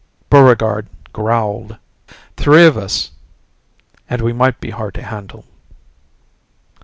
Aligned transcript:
Buregarde 0.31 0.87
growled, 1.13 1.77
"Three 2.35 2.65
of 2.65 2.75
us. 2.75 3.11
And 4.09 4.23
we 4.23 4.33
might 4.33 4.59
be 4.59 4.71
hard 4.71 4.95
to 4.95 5.03
handle." 5.03 5.45